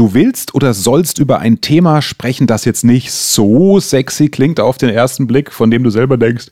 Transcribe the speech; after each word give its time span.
Du 0.00 0.14
willst 0.14 0.54
oder 0.54 0.72
sollst 0.72 1.18
über 1.18 1.40
ein 1.40 1.60
Thema 1.60 2.00
sprechen, 2.00 2.46
das 2.46 2.64
jetzt 2.64 2.84
nicht 2.84 3.12
so 3.12 3.80
sexy 3.80 4.30
klingt 4.30 4.58
auf 4.58 4.78
den 4.78 4.88
ersten 4.88 5.26
Blick, 5.26 5.52
von 5.52 5.70
dem 5.70 5.84
du 5.84 5.90
selber 5.90 6.16
denkst, 6.16 6.46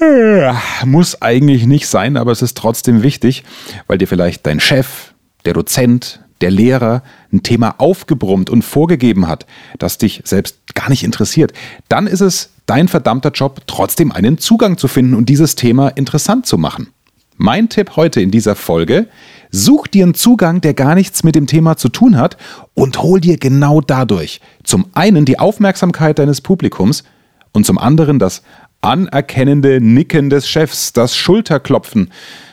äh, 0.00 0.50
muss 0.86 1.20
eigentlich 1.20 1.66
nicht 1.66 1.86
sein, 1.86 2.16
aber 2.16 2.32
es 2.32 2.40
ist 2.40 2.56
trotzdem 2.56 3.02
wichtig, 3.02 3.44
weil 3.86 3.98
dir 3.98 4.08
vielleicht 4.08 4.46
dein 4.46 4.60
Chef, 4.60 5.12
der 5.44 5.52
Dozent, 5.52 6.20
der 6.40 6.50
Lehrer 6.50 7.02
ein 7.34 7.42
Thema 7.42 7.74
aufgebrummt 7.76 8.48
und 8.48 8.62
vorgegeben 8.62 9.28
hat, 9.28 9.44
das 9.78 9.98
dich 9.98 10.22
selbst 10.24 10.56
gar 10.74 10.88
nicht 10.88 11.04
interessiert, 11.04 11.52
dann 11.90 12.06
ist 12.06 12.22
es 12.22 12.48
dein 12.64 12.88
verdammter 12.88 13.32
Job, 13.32 13.60
trotzdem 13.66 14.10
einen 14.10 14.38
Zugang 14.38 14.78
zu 14.78 14.88
finden 14.88 15.12
und 15.12 15.28
dieses 15.28 15.54
Thema 15.54 15.88
interessant 15.88 16.46
zu 16.46 16.56
machen. 16.56 16.94
Mein 17.36 17.68
Tipp 17.68 17.96
heute 17.96 18.20
in 18.20 18.30
dieser 18.30 18.54
Folge, 18.54 19.08
such 19.50 19.86
dir 19.86 20.04
einen 20.04 20.14
Zugang, 20.14 20.60
der 20.60 20.74
gar 20.74 20.94
nichts 20.94 21.24
mit 21.24 21.34
dem 21.34 21.46
Thema 21.46 21.76
zu 21.76 21.88
tun 21.88 22.18
hat 22.18 22.36
und 22.74 23.02
hol 23.02 23.20
dir 23.20 23.38
genau 23.38 23.80
dadurch 23.80 24.40
zum 24.64 24.86
einen 24.92 25.24
die 25.24 25.38
Aufmerksamkeit 25.38 26.18
deines 26.18 26.40
Publikums 26.40 27.04
und 27.52 27.64
zum 27.64 27.78
anderen 27.78 28.18
das 28.18 28.42
anerkennende 28.82 29.80
Nicken 29.80 30.28
des 30.28 30.48
Chefs, 30.48 30.92
das 30.92 31.16
Schulterklopfen 31.16 32.10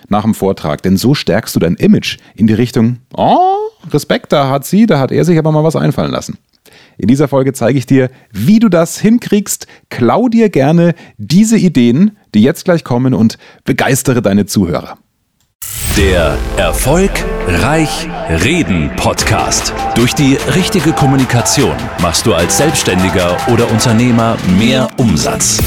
nach 0.07 0.23
dem 0.23 0.33
Vortrag. 0.33 0.81
Denn 0.81 0.95
so 0.95 1.13
stärkst 1.13 1.55
du 1.55 1.59
dein 1.59 1.75
Image 1.75 2.17
in 2.35 2.47
die 2.47 2.53
Richtung, 2.53 2.97
oh, 3.15 3.57
Respekt, 3.91 4.31
da 4.31 4.49
hat 4.49 4.65
sie, 4.65 4.85
da 4.85 4.99
hat 4.99 5.11
er 5.11 5.25
sich 5.25 5.37
aber 5.37 5.51
mal 5.51 5.63
was 5.63 5.75
einfallen 5.75 6.11
lassen. 6.11 6.37
In 6.97 7.07
dieser 7.07 7.27
Folge 7.27 7.53
zeige 7.53 7.77
ich 7.79 7.85
dir, 7.85 8.09
wie 8.31 8.59
du 8.59 8.69
das 8.69 8.99
hinkriegst. 8.99 9.67
Klau 9.89 10.27
dir 10.27 10.49
gerne 10.49 10.93
diese 11.17 11.57
Ideen, 11.57 12.17
die 12.33 12.41
jetzt 12.41 12.65
gleich 12.65 12.83
kommen 12.83 13.13
und 13.13 13.37
begeistere 13.63 14.21
deine 14.21 14.45
Zuhörer. 14.45 14.97
Der 15.97 16.37
Erfolg 16.57 17.11
Reich 17.47 18.07
Reden 18.29 18.89
Podcast. 18.95 19.73
Durch 19.95 20.13
die 20.13 20.35
richtige 20.55 20.93
Kommunikation 20.93 21.75
machst 22.01 22.25
du 22.25 22.33
als 22.33 22.57
Selbstständiger 22.57 23.35
oder 23.51 23.69
Unternehmer 23.69 24.37
mehr 24.57 24.87
Umsatz. 24.97 25.57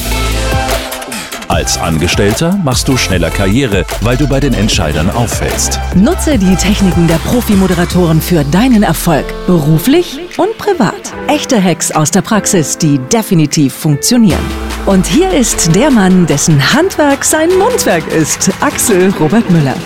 Als 1.52 1.76
Angestellter 1.76 2.58
machst 2.64 2.88
du 2.88 2.96
schneller 2.96 3.28
Karriere, 3.28 3.84
weil 4.00 4.16
du 4.16 4.26
bei 4.26 4.40
den 4.40 4.54
Entscheidern 4.54 5.10
auffällst. 5.10 5.78
Nutze 5.94 6.38
die 6.38 6.56
Techniken 6.56 7.06
der 7.08 7.16
Profi-Moderatoren 7.16 8.22
für 8.22 8.42
deinen 8.42 8.82
Erfolg, 8.82 9.26
beruflich 9.46 10.18
und 10.38 10.56
privat. 10.56 11.12
Echte 11.28 11.62
Hacks 11.62 11.92
aus 11.92 12.10
der 12.10 12.22
Praxis, 12.22 12.78
die 12.78 12.98
definitiv 13.12 13.74
funktionieren. 13.74 14.40
Und 14.86 15.06
hier 15.06 15.30
ist 15.30 15.74
der 15.74 15.90
Mann, 15.90 16.26
dessen 16.26 16.72
Handwerk 16.72 17.22
sein 17.22 17.50
Mundwerk 17.58 18.08
ist, 18.08 18.50
Axel 18.62 19.12
Robert 19.20 19.50
Müller. 19.50 19.76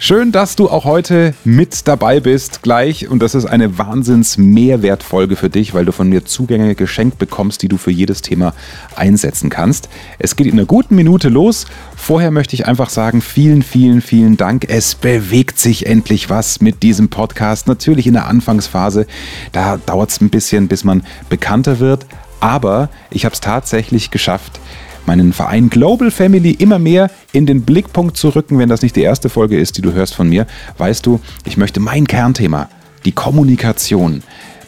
Schön, 0.00 0.32
dass 0.32 0.54
du 0.54 0.68
auch 0.68 0.84
heute 0.84 1.34
mit 1.44 1.88
dabei 1.88 2.20
bist, 2.20 2.62
gleich. 2.62 3.08
Und 3.08 3.20
das 3.20 3.34
ist 3.34 3.46
eine 3.46 3.78
Wahnsinns-Mehrwertfolge 3.78 5.36
für 5.36 5.48
dich, 5.48 5.72
weil 5.72 5.86
du 5.86 5.92
von 5.92 6.08
mir 6.08 6.26
Zugänge 6.26 6.74
geschenkt 6.74 7.18
bekommst, 7.18 7.62
die 7.62 7.68
du 7.68 7.78
für 7.78 7.90
jedes 7.90 8.20
Thema 8.20 8.54
einsetzen 8.96 9.48
kannst. 9.48 9.88
Es 10.18 10.36
geht 10.36 10.46
in 10.46 10.54
einer 10.54 10.66
guten 10.66 10.96
Minute 10.96 11.28
los. 11.28 11.66
Vorher 11.96 12.30
möchte 12.30 12.54
ich 12.54 12.66
einfach 12.66 12.90
sagen, 12.90 13.22
vielen, 13.22 13.62
vielen, 13.62 14.02
vielen 14.02 14.36
Dank. 14.36 14.66
Es 14.68 14.94
bewegt 14.94 15.58
sich 15.58 15.86
endlich 15.86 16.28
was 16.28 16.60
mit 16.60 16.82
diesem 16.82 17.08
Podcast. 17.08 17.66
Natürlich 17.68 18.06
in 18.06 18.14
der 18.14 18.26
Anfangsphase. 18.26 19.06
Da 19.52 19.78
dauert 19.78 20.10
es 20.10 20.20
ein 20.20 20.28
bisschen, 20.28 20.68
bis 20.68 20.84
man 20.84 21.04
bekannter 21.30 21.78
wird. 21.78 22.04
Aber 22.40 22.90
ich 23.10 23.24
habe 23.24 23.32
es 23.32 23.40
tatsächlich 23.40 24.10
geschafft, 24.10 24.60
meinen 25.06 25.32
Verein 25.32 25.70
Global 25.70 26.10
Family 26.10 26.52
immer 26.52 26.78
mehr 26.78 27.10
in 27.32 27.46
den 27.46 27.62
Blickpunkt 27.62 28.16
zu 28.16 28.30
rücken, 28.30 28.58
wenn 28.58 28.68
das 28.68 28.82
nicht 28.82 28.96
die 28.96 29.02
erste 29.02 29.28
Folge 29.28 29.58
ist, 29.58 29.76
die 29.76 29.82
du 29.82 29.92
hörst 29.92 30.14
von 30.14 30.28
mir. 30.28 30.46
Weißt 30.78 31.04
du, 31.06 31.20
ich 31.44 31.56
möchte 31.56 31.80
mein 31.80 32.06
Kernthema, 32.06 32.68
die 33.04 33.12
Kommunikation, 33.12 34.22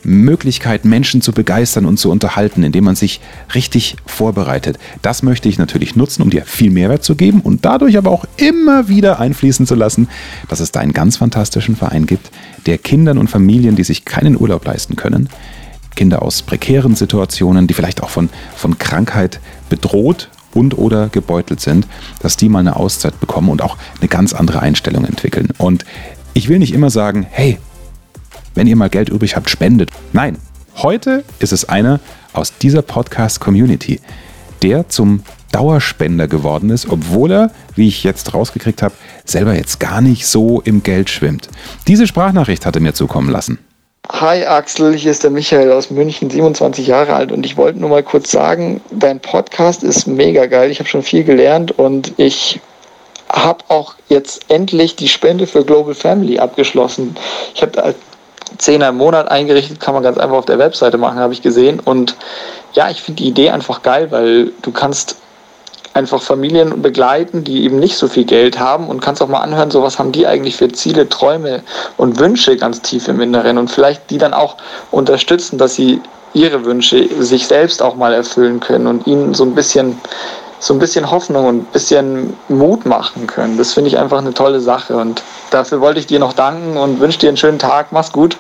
Möglichkeit, 0.06 0.84
Menschen 0.84 1.20
zu 1.20 1.32
begeistern 1.32 1.84
und 1.84 1.98
zu 1.98 2.10
unterhalten, 2.10 2.62
indem 2.62 2.84
man 2.84 2.94
sich 2.94 3.20
richtig 3.54 3.96
vorbereitet. 4.06 4.78
Das 5.02 5.22
möchte 5.22 5.48
ich 5.48 5.58
natürlich 5.58 5.96
nutzen, 5.96 6.22
um 6.22 6.30
dir 6.30 6.44
viel 6.44 6.70
Mehrwert 6.70 7.02
zu 7.02 7.16
geben 7.16 7.40
und 7.40 7.64
dadurch 7.64 7.98
aber 7.98 8.10
auch 8.10 8.24
immer 8.36 8.88
wieder 8.88 9.18
einfließen 9.18 9.66
zu 9.66 9.74
lassen, 9.74 10.08
dass 10.48 10.60
es 10.60 10.70
da 10.70 10.80
einen 10.80 10.92
ganz 10.92 11.16
fantastischen 11.16 11.76
Verein 11.76 12.06
gibt, 12.06 12.30
der 12.66 12.78
Kindern 12.78 13.18
und 13.18 13.28
Familien, 13.28 13.74
die 13.74 13.84
sich 13.84 14.04
keinen 14.04 14.40
Urlaub 14.40 14.64
leisten 14.64 14.96
können, 14.96 15.28
Kinder 15.96 16.22
aus 16.22 16.42
prekären 16.42 16.94
Situationen, 16.94 17.66
die 17.66 17.74
vielleicht 17.74 18.02
auch 18.02 18.10
von, 18.10 18.28
von 18.54 18.78
Krankheit 18.78 19.40
bedroht 19.68 20.28
und 20.54 20.78
oder 20.78 21.08
gebeutelt 21.08 21.60
sind, 21.60 21.86
dass 22.20 22.36
die 22.36 22.48
mal 22.48 22.60
eine 22.60 22.76
Auszeit 22.76 23.18
bekommen 23.18 23.48
und 23.48 23.62
auch 23.62 23.76
eine 24.00 24.08
ganz 24.08 24.32
andere 24.32 24.60
Einstellung 24.60 25.04
entwickeln. 25.04 25.48
Und 25.58 25.84
ich 26.34 26.48
will 26.48 26.58
nicht 26.58 26.72
immer 26.72 26.90
sagen, 26.90 27.26
hey, 27.28 27.58
wenn 28.54 28.66
ihr 28.66 28.76
mal 28.76 28.88
Geld 28.88 29.08
übrig 29.08 29.36
habt, 29.36 29.50
spendet. 29.50 29.90
Nein, 30.12 30.38
heute 30.76 31.24
ist 31.40 31.52
es 31.52 31.68
einer 31.68 32.00
aus 32.32 32.56
dieser 32.58 32.82
Podcast-Community, 32.82 34.00
der 34.62 34.88
zum 34.88 35.22
Dauerspender 35.52 36.28
geworden 36.28 36.70
ist, 36.70 36.88
obwohl 36.88 37.30
er, 37.30 37.50
wie 37.74 37.88
ich 37.88 38.04
jetzt 38.04 38.34
rausgekriegt 38.34 38.82
habe, 38.82 38.94
selber 39.24 39.54
jetzt 39.54 39.80
gar 39.80 40.00
nicht 40.00 40.26
so 40.26 40.60
im 40.60 40.82
Geld 40.82 41.08
schwimmt. 41.08 41.48
Diese 41.86 42.06
Sprachnachricht 42.06 42.66
hat 42.66 42.76
er 42.76 42.82
mir 42.82 42.94
zukommen 42.94 43.30
lassen. 43.30 43.58
Hi 44.08 44.46
Axel, 44.46 44.94
hier 44.94 45.10
ist 45.10 45.24
der 45.24 45.30
Michael 45.30 45.72
aus 45.72 45.90
München, 45.90 46.30
27 46.30 46.86
Jahre 46.86 47.14
alt 47.14 47.32
und 47.32 47.44
ich 47.44 47.56
wollte 47.56 47.80
nur 47.80 47.90
mal 47.90 48.04
kurz 48.04 48.30
sagen, 48.30 48.80
dein 48.92 49.18
Podcast 49.18 49.82
ist 49.82 50.06
mega 50.06 50.46
geil. 50.46 50.70
Ich 50.70 50.78
habe 50.78 50.88
schon 50.88 51.02
viel 51.02 51.24
gelernt 51.24 51.76
und 51.76 52.12
ich 52.16 52.60
habe 53.28 53.64
auch 53.66 53.94
jetzt 54.08 54.48
endlich 54.48 54.94
die 54.94 55.08
Spende 55.08 55.48
für 55.48 55.64
Global 55.64 55.94
Family 55.94 56.38
abgeschlossen. 56.38 57.16
Ich 57.54 57.62
habe 57.62 57.72
da 57.72 57.94
10 58.58 58.80
im 58.82 58.96
Monat 58.96 59.28
eingerichtet, 59.28 59.80
kann 59.80 59.94
man 59.94 60.04
ganz 60.04 60.18
einfach 60.18 60.36
auf 60.36 60.46
der 60.46 60.60
Webseite 60.60 60.98
machen, 60.98 61.18
habe 61.18 61.32
ich 61.32 61.42
gesehen. 61.42 61.80
Und 61.80 62.14
ja, 62.74 62.88
ich 62.88 63.02
finde 63.02 63.22
die 63.22 63.28
Idee 63.28 63.50
einfach 63.50 63.82
geil, 63.82 64.12
weil 64.12 64.52
du 64.62 64.70
kannst 64.70 65.16
einfach 65.96 66.22
Familien 66.22 66.82
begleiten, 66.82 67.42
die 67.42 67.64
eben 67.64 67.80
nicht 67.80 67.96
so 67.96 68.06
viel 68.06 68.24
Geld 68.24 68.60
haben 68.60 68.88
und 68.88 69.00
kannst 69.00 69.22
auch 69.22 69.28
mal 69.28 69.40
anhören, 69.40 69.70
so 69.70 69.82
was 69.82 69.98
haben 69.98 70.12
die 70.12 70.26
eigentlich 70.26 70.56
für 70.56 70.68
Ziele, 70.68 71.08
Träume 71.08 71.62
und 71.96 72.18
Wünsche 72.18 72.56
ganz 72.56 72.82
tief 72.82 73.08
im 73.08 73.20
Inneren 73.20 73.58
und 73.58 73.70
vielleicht 73.70 74.10
die 74.10 74.18
dann 74.18 74.34
auch 74.34 74.56
unterstützen, 74.90 75.58
dass 75.58 75.74
sie 75.74 76.00
ihre 76.34 76.64
Wünsche 76.64 77.08
sich 77.22 77.46
selbst 77.46 77.82
auch 77.82 77.96
mal 77.96 78.12
erfüllen 78.12 78.60
können 78.60 78.86
und 78.86 79.06
ihnen 79.06 79.32
so 79.34 79.44
ein 79.44 79.54
bisschen 79.54 79.98
so 80.58 80.72
ein 80.72 80.78
bisschen 80.78 81.10
Hoffnung 81.10 81.46
und 81.46 81.56
ein 81.58 81.72
bisschen 81.72 82.34
Mut 82.48 82.86
machen 82.86 83.26
können. 83.26 83.58
Das 83.58 83.74
finde 83.74 83.88
ich 83.88 83.98
einfach 83.98 84.18
eine 84.18 84.32
tolle 84.32 84.60
Sache 84.60 84.96
und 84.96 85.22
dafür 85.50 85.80
wollte 85.80 86.00
ich 86.00 86.06
dir 86.06 86.18
noch 86.18 86.32
danken 86.32 86.76
und 86.76 86.98
wünsche 86.98 87.18
dir 87.18 87.28
einen 87.28 87.36
schönen 87.36 87.58
Tag. 87.58 87.92
Mach's 87.92 88.10
gut. 88.10 88.38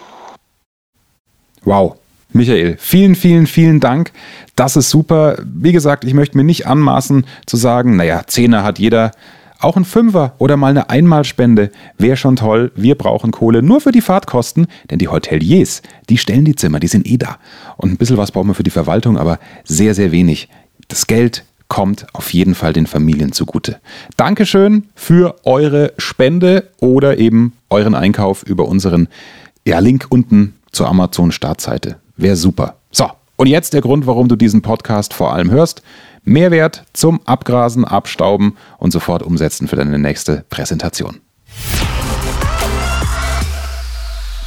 Wow. 1.64 1.96
Michael, 2.36 2.76
vielen, 2.78 3.14
vielen, 3.14 3.46
vielen 3.46 3.80
Dank. 3.80 4.12
Das 4.56 4.76
ist 4.76 4.90
super. 4.90 5.38
Wie 5.42 5.72
gesagt, 5.72 6.04
ich 6.04 6.12
möchte 6.12 6.36
mir 6.36 6.44
nicht 6.44 6.66
anmaßen 6.66 7.24
zu 7.46 7.56
sagen, 7.56 7.96
naja, 7.96 8.24
Zehner 8.26 8.62
hat 8.62 8.78
jeder. 8.78 9.12
Auch 9.58 9.78
ein 9.78 9.86
Fünfer 9.86 10.34
oder 10.36 10.58
mal 10.58 10.68
eine 10.68 10.90
Einmalspende 10.90 11.70
wäre 11.96 12.18
schon 12.18 12.36
toll. 12.36 12.72
Wir 12.76 12.94
brauchen 12.94 13.30
Kohle 13.30 13.62
nur 13.62 13.80
für 13.80 13.90
die 13.90 14.02
Fahrtkosten, 14.02 14.66
denn 14.90 14.98
die 14.98 15.08
Hoteliers, 15.08 15.80
die 16.10 16.18
stellen 16.18 16.44
die 16.44 16.54
Zimmer, 16.54 16.78
die 16.78 16.88
sind 16.88 17.06
eh 17.06 17.16
da. 17.16 17.38
Und 17.78 17.90
ein 17.90 17.96
bisschen 17.96 18.18
was 18.18 18.32
brauchen 18.32 18.48
wir 18.48 18.54
für 18.54 18.62
die 18.62 18.70
Verwaltung, 18.70 19.16
aber 19.16 19.38
sehr, 19.64 19.94
sehr 19.94 20.12
wenig. 20.12 20.50
Das 20.88 21.06
Geld 21.06 21.46
kommt 21.68 22.06
auf 22.12 22.34
jeden 22.34 22.54
Fall 22.54 22.74
den 22.74 22.86
Familien 22.86 23.32
zugute. 23.32 23.80
Dankeschön 24.18 24.88
für 24.94 25.36
eure 25.44 25.94
Spende 25.96 26.68
oder 26.78 27.16
eben 27.16 27.54
euren 27.70 27.94
Einkauf 27.94 28.42
über 28.42 28.68
unseren 28.68 29.08
ja, 29.66 29.78
Link 29.78 30.06
unten 30.10 30.54
zur 30.70 30.86
Amazon-Startseite. 30.88 31.96
Wäre 32.16 32.36
super. 32.36 32.76
So, 32.90 33.10
und 33.36 33.46
jetzt 33.46 33.74
der 33.74 33.82
Grund, 33.82 34.06
warum 34.06 34.28
du 34.28 34.36
diesen 34.36 34.62
Podcast 34.62 35.12
vor 35.12 35.34
allem 35.34 35.50
hörst. 35.50 35.82
Mehrwert 36.24 36.84
zum 36.92 37.20
Abgrasen, 37.24 37.84
Abstauben 37.84 38.56
und 38.78 38.90
sofort 38.90 39.22
umsetzen 39.22 39.68
für 39.68 39.76
deine 39.76 39.98
nächste 39.98 40.44
Präsentation. 40.48 41.20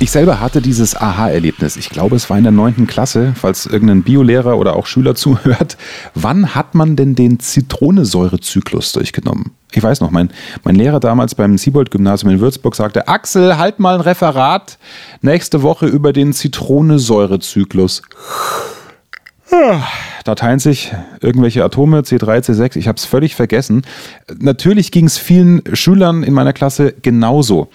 Ich 0.02 0.12
selber 0.12 0.40
hatte 0.40 0.62
dieses 0.62 0.96
Aha-Erlebnis. 0.96 1.75
Ich 1.75 1.89
glaube, 1.89 2.16
es 2.16 2.30
war 2.30 2.38
in 2.38 2.44
der 2.44 2.54
neunten 2.54 2.88
Klasse, 2.88 3.33
falls 3.36 3.66
irgendein 3.66 4.04
Biolehrer 4.04 4.57
oder 4.57 4.75
auch 4.75 4.86
Schüler 4.86 5.13
zuhört. 5.15 5.77
Wann 6.15 6.56
hat 6.56 6.74
man 6.74 6.95
denn 6.95 7.15
den 7.15 7.39
Zitronensäurezyklus 7.39 8.94
durchgenommen? 8.94 9.51
Ich 9.71 9.83
weiß 9.83 10.01
noch, 10.01 10.10
mein, 10.10 10.31
mein 10.63 10.75
Lehrer 10.75 11.00
damals 11.00 11.36
beim 11.36 11.57
Siebold-Gymnasium 11.57 12.31
in 12.33 12.39
Würzburg 12.39 12.75
sagte, 12.75 13.07
Axel, 13.07 13.57
halt 13.57 13.80
mal 13.80 13.95
ein 13.95 14.01
Referat 14.01 14.80
nächste 15.21 15.62
Woche 15.62 15.86
über 15.86 16.12
den 16.12 16.33
Zitronensäurezyklus. 16.33 18.01
Da 20.24 20.36
teilen 20.36 20.60
sich 20.60 20.92
irgendwelche 21.21 21.63
Atome, 21.63 22.01
C3, 22.01 22.44
C6, 22.45 22.77
ich 22.77 22.88
habe 22.88 22.98
es 22.98 23.06
völlig 23.06 23.36
vergessen. 23.36 23.83
Natürlich 24.39 24.92
ging 24.92 25.06
es 25.06 25.18
vielen 25.18 25.63
Schülern 25.74 26.24
in 26.24 26.33
meiner 26.33 26.54
Klasse 26.54 26.94
genauso. 27.01 27.69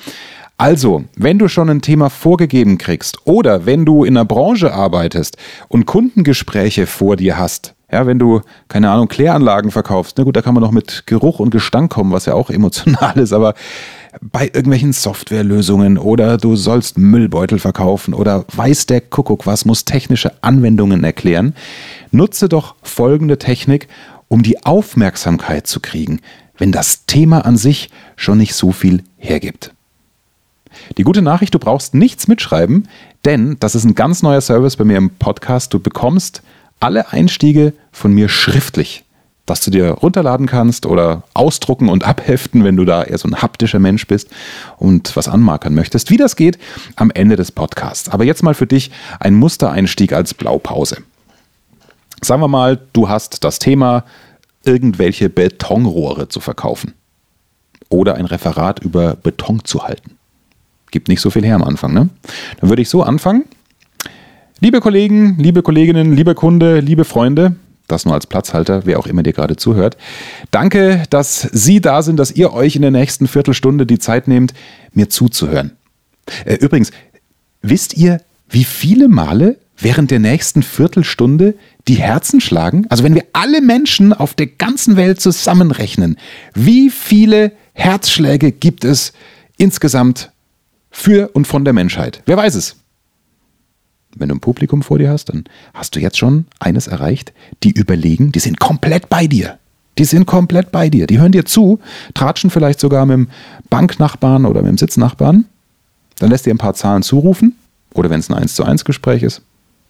Also, 0.56 1.04
wenn 1.16 1.38
du 1.38 1.48
schon 1.48 1.68
ein 1.68 1.82
Thema 1.82 2.10
vorgegeben 2.10 2.78
kriegst 2.78 3.18
oder 3.24 3.66
wenn 3.66 3.84
du 3.84 4.04
in 4.04 4.16
einer 4.16 4.24
Branche 4.24 4.72
arbeitest 4.72 5.36
und 5.68 5.84
Kundengespräche 5.84 6.86
vor 6.86 7.16
dir 7.16 7.36
hast, 7.36 7.73
ja, 7.90 8.06
wenn 8.06 8.18
du, 8.18 8.40
keine 8.68 8.90
Ahnung, 8.90 9.08
Kläranlagen 9.08 9.70
verkaufst, 9.70 10.16
na 10.18 10.24
gut, 10.24 10.36
da 10.36 10.42
kann 10.42 10.54
man 10.54 10.62
noch 10.62 10.70
mit 10.70 11.06
Geruch 11.06 11.38
und 11.38 11.50
Gestank 11.50 11.92
kommen, 11.92 12.12
was 12.12 12.26
ja 12.26 12.34
auch 12.34 12.50
emotional 12.54 13.18
ist, 13.18 13.32
aber 13.32 13.54
bei 14.20 14.46
irgendwelchen 14.46 14.92
Softwarelösungen 14.92 15.98
oder 15.98 16.38
du 16.38 16.56
sollst 16.56 16.98
Müllbeutel 16.98 17.58
verkaufen 17.58 18.14
oder 18.14 18.44
weiß 18.54 18.86
der 18.86 19.00
Kuckuck 19.00 19.46
was, 19.46 19.64
muss 19.64 19.84
technische 19.84 20.32
Anwendungen 20.42 21.04
erklären. 21.04 21.54
Nutze 22.10 22.48
doch 22.48 22.76
folgende 22.82 23.38
Technik, 23.38 23.88
um 24.28 24.42
die 24.42 24.64
Aufmerksamkeit 24.64 25.66
zu 25.66 25.80
kriegen, 25.80 26.20
wenn 26.56 26.72
das 26.72 27.06
Thema 27.06 27.44
an 27.44 27.56
sich 27.56 27.90
schon 28.16 28.38
nicht 28.38 28.54
so 28.54 28.72
viel 28.72 29.02
hergibt. 29.18 29.72
Die 30.96 31.04
gute 31.04 31.22
Nachricht, 31.22 31.54
du 31.54 31.58
brauchst 31.58 31.94
nichts 31.94 32.28
mitschreiben, 32.28 32.88
denn 33.24 33.56
das 33.60 33.74
ist 33.74 33.84
ein 33.84 33.94
ganz 33.94 34.22
neuer 34.22 34.40
Service 34.40 34.76
bei 34.76 34.84
mir 34.84 34.96
im 34.96 35.10
Podcast. 35.10 35.72
Du 35.72 35.78
bekommst 35.78 36.42
alle 36.80 37.12
Einstiege 37.12 37.72
von 37.92 38.12
mir 38.12 38.28
schriftlich, 38.28 39.04
dass 39.46 39.60
du 39.60 39.70
dir 39.70 39.90
runterladen 39.90 40.46
kannst 40.46 40.86
oder 40.86 41.22
ausdrucken 41.34 41.88
und 41.88 42.04
abheften, 42.04 42.64
wenn 42.64 42.76
du 42.76 42.84
da 42.84 43.02
eher 43.02 43.18
so 43.18 43.28
ein 43.28 43.42
haptischer 43.42 43.78
Mensch 43.78 44.06
bist 44.06 44.28
und 44.78 45.14
was 45.16 45.28
anmarkern 45.28 45.74
möchtest. 45.74 46.10
Wie 46.10 46.16
das 46.16 46.36
geht, 46.36 46.58
am 46.96 47.10
Ende 47.10 47.36
des 47.36 47.52
Podcasts. 47.52 48.08
Aber 48.08 48.24
jetzt 48.24 48.42
mal 48.42 48.54
für 48.54 48.66
dich 48.66 48.90
ein 49.20 49.34
Mustereinstieg 49.34 50.12
als 50.12 50.34
Blaupause. 50.34 50.98
Sagen 52.22 52.40
wir 52.40 52.48
mal, 52.48 52.80
du 52.92 53.08
hast 53.08 53.44
das 53.44 53.58
Thema, 53.58 54.04
irgendwelche 54.64 55.28
Betonrohre 55.28 56.28
zu 56.28 56.40
verkaufen 56.40 56.94
oder 57.90 58.14
ein 58.14 58.24
Referat 58.24 58.80
über 58.80 59.14
Beton 59.14 59.64
zu 59.64 59.84
halten. 59.84 60.16
Gibt 60.90 61.08
nicht 61.08 61.20
so 61.20 61.30
viel 61.30 61.44
her 61.44 61.56
am 61.56 61.64
Anfang, 61.64 61.92
ne? 61.92 62.08
Dann 62.60 62.70
würde 62.70 62.80
ich 62.80 62.88
so 62.88 63.02
anfangen. 63.02 63.44
Liebe 64.64 64.80
Kollegen, 64.80 65.36
liebe 65.36 65.60
Kolleginnen, 65.60 66.16
liebe 66.16 66.34
Kunde, 66.34 66.80
liebe 66.80 67.04
Freunde, 67.04 67.56
das 67.86 68.06
nur 68.06 68.14
als 68.14 68.26
Platzhalter, 68.26 68.86
wer 68.86 68.98
auch 68.98 69.06
immer 69.06 69.22
dir 69.22 69.34
gerade 69.34 69.56
zuhört. 69.56 69.98
Danke, 70.50 71.02
dass 71.10 71.42
Sie 71.52 71.82
da 71.82 72.00
sind, 72.00 72.16
dass 72.16 72.30
ihr 72.30 72.54
euch 72.54 72.74
in 72.74 72.80
der 72.80 72.90
nächsten 72.90 73.26
Viertelstunde 73.26 73.84
die 73.84 73.98
Zeit 73.98 74.26
nehmt, 74.26 74.54
mir 74.94 75.10
zuzuhören. 75.10 75.72
Äh, 76.46 76.54
übrigens, 76.54 76.92
wisst 77.60 77.94
ihr, 77.98 78.22
wie 78.48 78.64
viele 78.64 79.08
Male 79.08 79.58
während 79.76 80.10
der 80.10 80.18
nächsten 80.18 80.62
Viertelstunde 80.62 81.56
die 81.86 81.96
Herzen 81.96 82.40
schlagen? 82.40 82.86
Also 82.88 83.04
wenn 83.04 83.14
wir 83.14 83.26
alle 83.34 83.60
Menschen 83.60 84.14
auf 84.14 84.32
der 84.32 84.46
ganzen 84.46 84.96
Welt 84.96 85.20
zusammenrechnen, 85.20 86.16
wie 86.54 86.88
viele 86.88 87.52
Herzschläge 87.74 88.50
gibt 88.50 88.86
es 88.86 89.12
insgesamt 89.58 90.30
für 90.90 91.28
und 91.34 91.46
von 91.46 91.66
der 91.66 91.74
Menschheit. 91.74 92.22
Wer 92.24 92.38
weiß 92.38 92.54
es? 92.54 92.76
Wenn 94.16 94.28
du 94.28 94.36
ein 94.36 94.40
Publikum 94.40 94.82
vor 94.82 94.98
dir 94.98 95.10
hast, 95.10 95.26
dann 95.26 95.44
hast 95.72 95.96
du 95.96 96.00
jetzt 96.00 96.18
schon 96.18 96.46
eines 96.60 96.86
erreicht. 96.86 97.32
Die 97.62 97.72
überlegen, 97.72 98.32
die 98.32 98.38
sind 98.38 98.60
komplett 98.60 99.08
bei 99.08 99.26
dir. 99.26 99.58
Die 99.98 100.04
sind 100.04 100.26
komplett 100.26 100.72
bei 100.72 100.88
dir. 100.88 101.06
Die 101.06 101.18
hören 101.18 101.32
dir 101.32 101.44
zu, 101.44 101.80
tratschen 102.14 102.50
vielleicht 102.50 102.80
sogar 102.80 103.06
mit 103.06 103.16
dem 103.16 103.28
Banknachbarn 103.70 104.44
oder 104.44 104.62
mit 104.62 104.70
dem 104.70 104.78
Sitznachbarn. 104.78 105.44
Dann 106.18 106.30
lässt 106.30 106.46
dir 106.46 106.54
ein 106.54 106.58
paar 106.58 106.74
Zahlen 106.74 107.02
zurufen. 107.02 107.56
Oder 107.92 108.10
wenn 108.10 108.20
es 108.20 108.28
ein 108.28 108.34
1 108.34 108.54
zu 108.54 108.64
1 108.64 108.84
Gespräch 108.84 109.22
ist, 109.22 109.42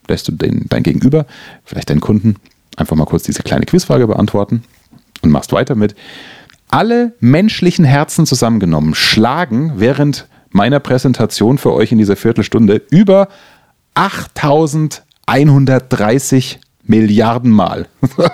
lässt 0.07 0.27
du 0.27 0.31
den, 0.31 0.65
dein 0.69 0.83
Gegenüber, 0.83 1.25
vielleicht 1.63 1.89
deinen 1.89 2.01
Kunden, 2.01 2.35
einfach 2.77 2.95
mal 2.95 3.05
kurz 3.05 3.23
diese 3.23 3.41
kleine 3.41 3.65
Quizfrage 3.65 4.05
beantworten 4.05 4.63
und 5.21 5.31
machst 5.31 5.51
weiter 5.51 5.75
mit. 5.75 5.95
Alle 6.69 7.13
menschlichen 7.19 7.85
Herzen 7.85 8.25
zusammengenommen 8.25 8.95
schlagen 8.95 9.73
während 9.77 10.27
meiner 10.51 10.79
Präsentation 10.79 11.57
für 11.57 11.73
euch 11.73 11.91
in 11.91 11.97
dieser 11.97 12.15
Viertelstunde 12.15 12.81
über 12.89 13.27
8130 13.95 16.59
Milliarden 16.83 17.51
Mal. 17.51 17.87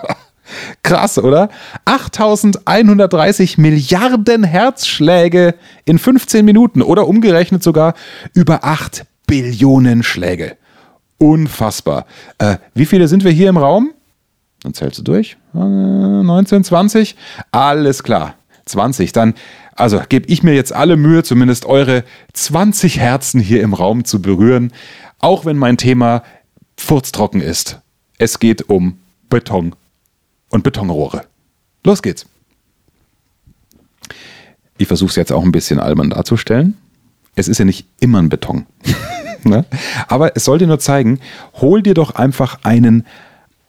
Krass, 0.84 1.18
oder? 1.18 1.50
8130 1.86 3.58
Milliarden 3.58 4.44
Herzschläge 4.44 5.56
in 5.86 5.98
15 5.98 6.44
Minuten 6.44 6.82
oder 6.82 7.08
umgerechnet 7.08 7.64
sogar 7.64 7.94
über 8.34 8.66
8 8.66 9.06
Billionen 9.28 10.04
Schläge. 10.04 10.58
Unfassbar. 11.18 12.06
Äh, 12.38 12.58
wie 12.74 12.86
viele 12.86 13.08
sind 13.08 13.24
wir 13.24 13.32
hier 13.32 13.48
im 13.50 13.58
Raum? 13.58 13.94
Dann 14.64 14.74
zählst 14.74 15.00
du 15.00 15.04
durch. 15.04 15.38
Äh, 15.54 15.58
19, 15.58 16.64
20? 16.64 17.16
Alles 17.52 18.04
klar. 18.04 18.36
20. 18.66 19.12
Dann 19.14 19.34
also 19.76 20.02
gebe 20.08 20.28
ich 20.28 20.44
mir 20.44 20.54
jetzt 20.54 20.74
alle 20.74 20.98
Mühe, 20.98 21.24
zumindest 21.24 21.66
eure 21.66 22.04
20 22.34 23.00
Herzen 23.00 23.40
hier 23.40 23.62
im 23.62 23.74
Raum 23.74 24.06
zu 24.06 24.22
berühren, 24.22 24.72
auch 25.20 25.46
wenn 25.46 25.58
mein 25.58 25.78
Thema 25.78 26.24
furztrocken 26.78 27.42
ist. 27.42 27.80
Es 28.18 28.40
geht 28.40 28.70
um 28.70 29.00
Beton 29.30 29.76
und 30.50 30.64
Betonrohre. 30.64 31.24
Los 31.84 32.02
geht's. 32.02 32.26
Ich 34.78 34.88
versuche 34.88 35.10
es 35.10 35.16
jetzt 35.16 35.32
auch 35.32 35.44
ein 35.44 35.52
bisschen 35.52 35.80
albern 35.80 36.10
darzustellen. 36.10 36.78
Es 37.36 37.48
ist 37.48 37.58
ja 37.58 37.66
nicht 37.66 37.88
immer 38.00 38.20
ein 38.20 38.30
Beton. 38.30 38.66
ne? 39.44 39.66
Aber 40.08 40.36
es 40.36 40.46
soll 40.46 40.58
dir 40.58 40.68
nur 40.68 40.80
zeigen, 40.80 41.20
hol 41.56 41.82
dir 41.82 41.94
doch 41.94 42.16
einfach 42.16 42.60
einen 42.64 43.06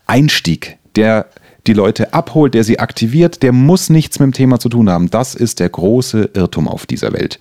Einstieg, 0.07 0.79
der 0.97 1.27
die 1.67 1.75
Leute 1.75 2.13
abholt, 2.13 2.55
der 2.55 2.65
sie 2.65 2.81
aktiviert, 2.81 3.43
der 3.43 3.53
muss 3.53 3.89
nichts 3.89 4.19
mit 4.19 4.27
dem 4.27 4.33
Thema 4.33 4.59
zu 4.59 4.69
tun 4.69 4.91
haben. 4.91 5.11
Das 5.11 5.35
ist 5.35 5.61
der 5.61 5.69
große 5.69 6.31
Irrtum 6.35 6.67
auf 6.67 6.87
dieser 6.87 7.13
Welt. 7.13 7.39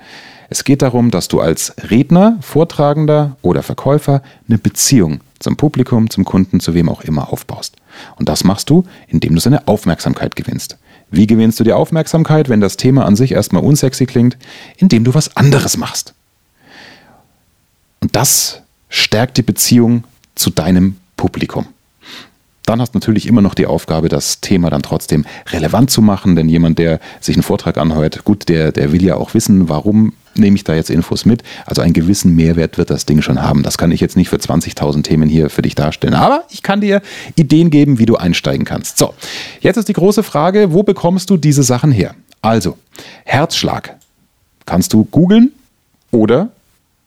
Es 0.50 0.64
geht 0.64 0.82
darum, 0.82 1.12
dass 1.12 1.28
du 1.28 1.40
als 1.40 1.74
Redner, 1.90 2.38
Vortragender 2.42 3.38
oder 3.42 3.64
Verkäufer 3.64 4.22
eine 4.48 4.58
Beziehung 4.58 5.22
zum 5.40 5.56
Publikum, 5.56 6.10
zum 6.10 6.26
Kunden, 6.26 6.60
zu 6.60 6.74
wem 6.74 6.90
auch 6.90 7.02
immer 7.02 7.32
aufbaust. 7.32 7.78
Und 8.18 8.30
das 8.30 8.44
machst 8.44 8.70
du, 8.70 8.84
indem 9.08 9.34
du 9.34 9.42
seine 9.42 9.68
Aufmerksamkeit 9.68 10.36
gewinnst. 10.36 10.78
Wie 11.10 11.26
gewinnst 11.26 11.60
du 11.60 11.64
die 11.64 11.74
Aufmerksamkeit, 11.74 12.48
wenn 12.48 12.62
das 12.62 12.78
Thema 12.78 13.06
an 13.06 13.16
sich 13.16 13.32
erstmal 13.32 13.64
unsexy 13.64 14.06
klingt? 14.06 14.38
Indem 14.78 15.04
du 15.04 15.14
was 15.14 15.36
anderes 15.36 15.78
machst. 15.78 16.14
Und 18.02 18.16
das 18.16 18.62
stärkt 18.90 19.38
die 19.38 19.44
Beziehung 19.44 20.04
zu 20.36 20.50
deinem 20.50 20.98
Publikum. 21.18 21.68
Dann 22.72 22.80
hast 22.80 22.94
du 22.94 23.00
natürlich 23.00 23.28
immer 23.28 23.42
noch 23.42 23.54
die 23.54 23.66
Aufgabe, 23.66 24.08
das 24.08 24.40
Thema 24.40 24.70
dann 24.70 24.82
trotzdem 24.82 25.26
relevant 25.50 25.92
zu 25.92 26.02
machen, 26.02 26.38
denn 26.38 26.48
jemand, 26.48 26.80
der 26.80 27.02
sich 27.20 27.36
einen 27.36 27.44
Vortrag 27.44 27.78
anhört, 27.78 28.24
gut, 28.24 28.48
der, 28.48 28.72
der 28.72 28.94
will 28.94 29.04
ja 29.04 29.18
auch 29.18 29.34
wissen, 29.34 29.68
warum 29.68 30.14
nehme 30.36 30.56
ich 30.56 30.64
da 30.64 30.74
jetzt 30.74 30.90
Infos 30.90 31.26
mit. 31.26 31.44
Also 31.66 31.82
einen 31.82 31.92
gewissen 31.92 32.34
Mehrwert 32.34 32.78
wird 32.78 32.90
das 32.90 33.06
Ding 33.06 33.22
schon 33.22 33.42
haben. 33.42 33.62
Das 33.62 33.78
kann 33.78 33.92
ich 33.92 34.00
jetzt 34.00 34.16
nicht 34.16 34.30
für 34.30 34.38
20.000 34.38 35.04
Themen 35.04 35.28
hier 35.28 35.50
für 35.50 35.64
dich 35.64 35.76
darstellen. 35.76 36.14
Aber 36.14 36.46
ich 36.50 36.64
kann 36.64 36.80
dir 36.80 37.02
Ideen 37.36 37.72
geben, 37.72 38.00
wie 38.00 38.06
du 38.06 38.16
einsteigen 38.16 38.64
kannst. 38.64 38.98
So, 38.98 39.14
jetzt 39.60 39.76
ist 39.76 39.90
die 39.90 39.94
große 39.94 40.24
Frage, 40.24 40.72
wo 40.72 40.82
bekommst 40.82 41.30
du 41.30 41.36
diese 41.36 41.64
Sachen 41.64 41.92
her? 41.92 42.16
Also, 42.42 42.78
Herzschlag 43.26 43.98
kannst 44.66 44.94
du 44.94 45.04
googeln 45.04 45.52
oder 46.12 46.48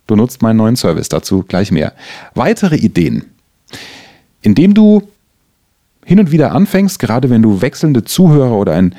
du 0.08 0.14
nutzt 0.14 0.42
meinen 0.42 0.58
neuen 0.58 0.76
Service. 0.76 1.08
Dazu 1.08 1.42
gleich 1.48 1.72
mehr. 1.72 1.94
Weitere 2.34 2.76
Ideen. 2.76 3.24
Indem 4.42 4.74
du 4.74 5.08
hin 6.04 6.20
und 6.20 6.30
wieder 6.30 6.52
anfängst, 6.52 6.98
gerade 6.98 7.30
wenn 7.30 7.42
du 7.42 7.60
wechselnde 7.60 8.04
Zuhörer 8.04 8.56
oder 8.56 8.72
ein 8.72 8.94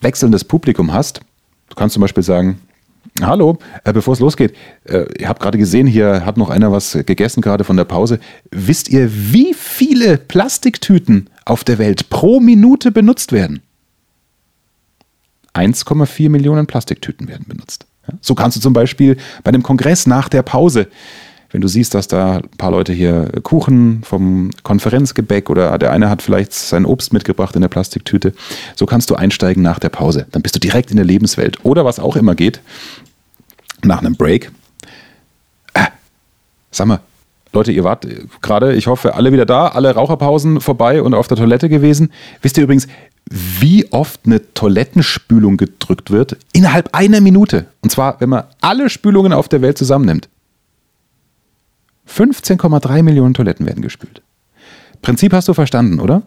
wechselndes 0.00 0.44
Publikum 0.44 0.92
hast, 0.92 1.20
du 1.68 1.74
kannst 1.74 1.94
zum 1.94 2.00
Beispiel 2.00 2.22
sagen, 2.22 2.60
Hallo, 3.22 3.58
äh, 3.84 3.92
bevor 3.92 4.12
es 4.12 4.20
losgeht, 4.20 4.54
äh, 4.84 5.06
ich 5.16 5.26
habe 5.26 5.38
gerade 5.38 5.56
gesehen, 5.56 5.86
hier 5.86 6.26
hat 6.26 6.36
noch 6.36 6.50
einer 6.50 6.70
was 6.70 6.98
gegessen, 7.06 7.40
gerade 7.40 7.64
von 7.64 7.76
der 7.76 7.84
Pause. 7.84 8.18
Wisst 8.50 8.90
ihr, 8.90 9.10
wie 9.10 9.54
viele 9.54 10.18
Plastiktüten 10.18 11.30
auf 11.46 11.64
der 11.64 11.78
Welt 11.78 12.10
pro 12.10 12.40
Minute 12.40 12.90
benutzt 12.90 13.32
werden? 13.32 13.62
1,4 15.54 16.28
Millionen 16.28 16.66
Plastiktüten 16.66 17.28
werden 17.28 17.46
benutzt. 17.48 17.86
So 18.20 18.34
kannst 18.34 18.58
du 18.58 18.60
zum 18.60 18.74
Beispiel 18.74 19.16
bei 19.42 19.48
einem 19.48 19.62
Kongress 19.62 20.06
nach 20.06 20.28
der 20.28 20.42
Pause 20.42 20.88
wenn 21.50 21.60
du 21.60 21.68
siehst, 21.68 21.94
dass 21.94 22.08
da 22.08 22.38
ein 22.38 22.48
paar 22.58 22.70
Leute 22.70 22.92
hier 22.92 23.30
Kuchen 23.42 24.02
vom 24.04 24.50
Konferenzgebäck 24.62 25.48
oder 25.50 25.78
der 25.78 25.92
eine 25.92 26.10
hat 26.10 26.22
vielleicht 26.22 26.52
sein 26.52 26.84
Obst 26.84 27.12
mitgebracht 27.12 27.54
in 27.54 27.62
der 27.62 27.68
Plastiktüte, 27.68 28.32
so 28.74 28.86
kannst 28.86 29.10
du 29.10 29.14
einsteigen 29.14 29.62
nach 29.62 29.78
der 29.78 29.88
Pause. 29.88 30.26
Dann 30.32 30.42
bist 30.42 30.54
du 30.54 30.60
direkt 30.60 30.90
in 30.90 30.96
der 30.96 31.06
Lebenswelt. 31.06 31.64
Oder 31.64 31.84
was 31.84 31.98
auch 31.98 32.16
immer 32.16 32.34
geht, 32.34 32.60
nach 33.82 34.00
einem 34.00 34.16
Break. 34.16 34.50
Ah, 35.74 35.88
sag 36.70 36.86
mal, 36.86 37.00
Leute, 37.52 37.72
ihr 37.72 37.84
wart 37.84 38.06
gerade, 38.42 38.74
ich 38.74 38.86
hoffe, 38.86 39.14
alle 39.14 39.32
wieder 39.32 39.46
da, 39.46 39.68
alle 39.68 39.94
Raucherpausen 39.94 40.60
vorbei 40.60 41.00
und 41.00 41.14
auf 41.14 41.28
der 41.28 41.38
Toilette 41.38 41.68
gewesen. 41.68 42.12
Wisst 42.42 42.58
ihr 42.58 42.64
übrigens, 42.64 42.86
wie 43.30 43.90
oft 43.92 44.20
eine 44.26 44.52
Toilettenspülung 44.52 45.56
gedrückt 45.56 46.10
wird? 46.10 46.36
Innerhalb 46.52 46.94
einer 46.94 47.20
Minute. 47.20 47.66
Und 47.80 47.90
zwar, 47.90 48.20
wenn 48.20 48.28
man 48.28 48.44
alle 48.60 48.90
Spülungen 48.90 49.32
auf 49.32 49.48
der 49.48 49.62
Welt 49.62 49.78
zusammennimmt. 49.78 50.28
15,3 52.08 53.02
Millionen 53.02 53.34
Toiletten 53.34 53.66
werden 53.66 53.82
gespült. 53.82 54.22
Prinzip 55.02 55.32
hast 55.32 55.48
du 55.48 55.54
verstanden, 55.54 56.00
oder? 56.00 56.22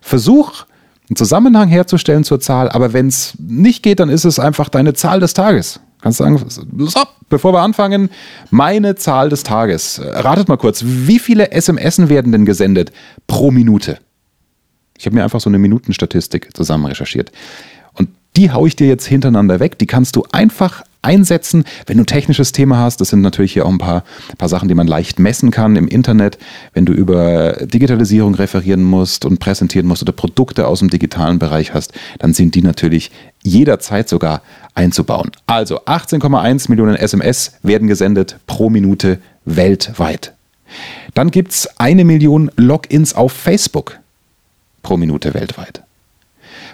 Versuch, 0.00 0.64
einen 1.08 1.16
Zusammenhang 1.16 1.68
herzustellen 1.68 2.24
zur 2.24 2.40
Zahl, 2.40 2.68
aber 2.68 2.92
wenn 2.92 3.08
es 3.08 3.34
nicht 3.38 3.82
geht, 3.82 4.00
dann 4.00 4.08
ist 4.08 4.24
es 4.24 4.38
einfach 4.38 4.68
deine 4.68 4.94
Zahl 4.94 5.20
des 5.20 5.34
Tages. 5.34 5.80
Kannst 6.00 6.20
du 6.20 6.24
sagen, 6.24 6.44
so, 6.48 7.00
bevor 7.28 7.52
wir 7.52 7.60
anfangen, 7.60 8.08
meine 8.50 8.94
Zahl 8.94 9.28
des 9.28 9.42
Tages. 9.42 10.00
Ratet 10.02 10.48
mal 10.48 10.56
kurz, 10.56 10.82
wie 10.84 11.18
viele 11.18 11.50
SMS 11.50 12.08
werden 12.08 12.32
denn 12.32 12.46
gesendet 12.46 12.90
pro 13.26 13.50
Minute? 13.50 13.98
Ich 14.96 15.06
habe 15.06 15.16
mir 15.16 15.24
einfach 15.24 15.40
so 15.40 15.50
eine 15.50 15.58
Minutenstatistik 15.58 16.56
zusammen 16.56 16.86
recherchiert. 16.86 17.32
Und 17.94 18.10
die 18.36 18.50
haue 18.50 18.68
ich 18.68 18.76
dir 18.76 18.86
jetzt 18.86 19.06
hintereinander 19.06 19.60
weg. 19.60 19.78
Die 19.78 19.86
kannst 19.86 20.16
du 20.16 20.24
einfach 20.32 20.82
einsetzen. 21.02 21.64
Wenn 21.86 21.96
du 21.96 22.02
ein 22.02 22.06
technisches 22.06 22.52
Thema 22.52 22.78
hast, 22.78 23.00
das 23.00 23.08
sind 23.08 23.20
natürlich 23.22 23.52
hier 23.52 23.66
auch 23.66 23.70
ein 23.70 23.78
paar, 23.78 24.04
paar 24.38 24.48
Sachen, 24.48 24.68
die 24.68 24.74
man 24.74 24.86
leicht 24.86 25.18
messen 25.18 25.50
kann 25.50 25.76
im 25.76 25.88
Internet. 25.88 26.38
Wenn 26.72 26.84
du 26.84 26.92
über 26.92 27.52
Digitalisierung 27.66 28.34
referieren 28.34 28.82
musst 28.82 29.24
und 29.24 29.38
präsentieren 29.38 29.86
musst 29.86 30.02
oder 30.02 30.12
Produkte 30.12 30.66
aus 30.66 30.80
dem 30.80 30.90
digitalen 30.90 31.38
Bereich 31.38 31.74
hast, 31.74 31.92
dann 32.18 32.34
sind 32.34 32.54
die 32.54 32.62
natürlich 32.62 33.10
jederzeit 33.42 34.08
sogar 34.08 34.42
einzubauen. 34.74 35.30
Also 35.46 35.80
18,1 35.80 36.68
Millionen 36.68 36.96
SMS 36.96 37.52
werden 37.62 37.88
gesendet 37.88 38.36
pro 38.46 38.70
Minute 38.70 39.18
weltweit. 39.44 40.34
Dann 41.14 41.30
gibt 41.30 41.52
es 41.52 41.68
eine 41.78 42.04
Million 42.04 42.50
Logins 42.56 43.14
auf 43.14 43.32
Facebook 43.32 43.98
pro 44.82 44.96
Minute 44.96 45.34
weltweit. 45.34 45.82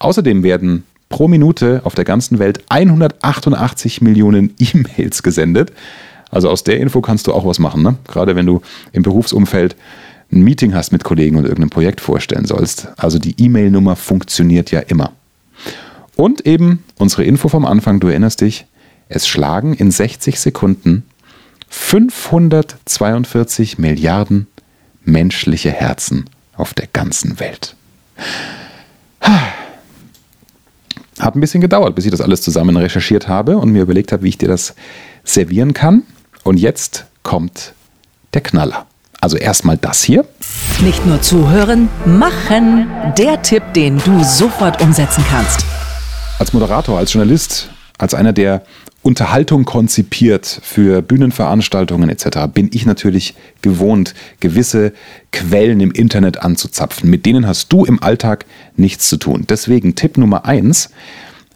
Außerdem 0.00 0.42
werden 0.42 0.82
pro 1.08 1.28
Minute 1.28 1.82
auf 1.84 1.94
der 1.94 2.04
ganzen 2.04 2.40
Welt 2.40 2.64
188 2.70 4.00
Millionen 4.00 4.54
E-Mails 4.58 5.22
gesendet. 5.22 5.72
Also 6.30 6.48
aus 6.48 6.64
der 6.64 6.78
Info 6.78 7.00
kannst 7.00 7.26
du 7.26 7.32
auch 7.32 7.44
was 7.44 7.58
machen, 7.58 7.82
ne? 7.82 7.96
gerade 8.06 8.36
wenn 8.36 8.46
du 8.46 8.60
im 8.92 9.02
Berufsumfeld 9.02 9.74
ein 10.32 10.42
Meeting 10.42 10.74
hast 10.74 10.92
mit 10.92 11.02
Kollegen 11.02 11.36
und 11.36 11.44
irgendein 11.44 11.70
Projekt 11.70 12.00
vorstellen 12.00 12.44
sollst. 12.44 12.88
Also 12.96 13.18
die 13.18 13.34
E-Mail-Nummer 13.36 13.96
funktioniert 13.96 14.70
ja 14.70 14.80
immer. 14.80 15.12
Und 16.16 16.46
eben 16.46 16.84
unsere 16.98 17.24
Info 17.24 17.48
vom 17.48 17.64
Anfang, 17.64 17.98
du 17.98 18.08
erinnerst 18.08 18.42
dich, 18.42 18.66
es 19.08 19.26
schlagen 19.26 19.74
in 19.74 19.90
60 19.90 20.38
Sekunden 20.38 21.04
542 21.68 23.78
Milliarden 23.78 24.46
menschliche 25.04 25.70
Herzen 25.70 26.26
auf 26.56 26.74
der 26.74 26.86
ganzen 26.86 27.40
Welt. 27.40 27.74
Hat 31.18 31.34
ein 31.34 31.40
bisschen 31.40 31.60
gedauert, 31.60 31.94
bis 31.94 32.04
ich 32.04 32.10
das 32.10 32.20
alles 32.20 32.42
zusammen 32.42 32.76
recherchiert 32.76 33.28
habe 33.28 33.56
und 33.56 33.70
mir 33.70 33.82
überlegt 33.82 34.12
habe, 34.12 34.22
wie 34.22 34.28
ich 34.28 34.38
dir 34.38 34.48
das 34.48 34.74
servieren 35.24 35.74
kann. 35.74 36.02
Und 36.44 36.58
jetzt 36.58 37.06
kommt 37.22 37.74
der 38.34 38.40
Knaller. 38.40 38.86
Also 39.20 39.36
erstmal 39.36 39.76
das 39.76 40.02
hier. 40.02 40.24
Nicht 40.80 41.04
nur 41.04 41.20
zuhören, 41.20 41.88
machen. 42.06 42.88
Der 43.18 43.42
Tipp, 43.42 43.62
den 43.74 43.98
du 43.98 44.24
sofort 44.24 44.80
umsetzen 44.80 45.22
kannst. 45.28 45.64
Als 46.38 46.54
Moderator, 46.54 46.98
als 46.98 47.12
Journalist, 47.12 47.68
als 47.98 48.14
einer, 48.14 48.32
der 48.32 48.62
Unterhaltung 49.02 49.66
konzipiert 49.66 50.60
für 50.62 51.02
Bühnenveranstaltungen 51.02 52.08
etc., 52.08 52.38
bin 52.52 52.70
ich 52.72 52.86
natürlich 52.86 53.34
gewohnt, 53.60 54.14
gewisse 54.40 54.92
Quellen 55.32 55.80
im 55.80 55.90
Internet 55.90 56.42
anzuzapfen. 56.42 57.10
Mit 57.10 57.26
denen 57.26 57.46
hast 57.46 57.70
du 57.72 57.84
im 57.84 58.02
Alltag 58.02 58.46
nichts 58.76 59.08
zu 59.08 59.18
tun. 59.18 59.44
Deswegen 59.48 59.96
Tipp 59.96 60.16
Nummer 60.16 60.46
eins: 60.46 60.90